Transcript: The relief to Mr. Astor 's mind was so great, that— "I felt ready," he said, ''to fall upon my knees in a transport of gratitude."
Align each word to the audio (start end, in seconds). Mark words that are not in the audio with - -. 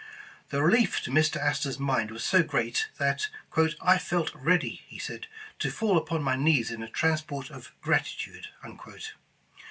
The 0.49 0.63
relief 0.63 1.01
to 1.01 1.11
Mr. 1.11 1.37
Astor 1.39 1.73
's 1.73 1.77
mind 1.77 2.09
was 2.09 2.23
so 2.23 2.41
great, 2.41 2.87
that— 2.97 3.27
"I 3.83 3.99
felt 3.99 4.33
ready," 4.33 4.81
he 4.87 4.97
said, 4.97 5.27
''to 5.59 5.71
fall 5.71 5.95
upon 5.95 6.23
my 6.23 6.35
knees 6.35 6.71
in 6.71 6.81
a 6.81 6.89
transport 6.89 7.51
of 7.51 7.71
gratitude." 7.83 8.47